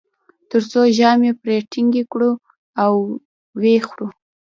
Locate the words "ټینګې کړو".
1.71-2.31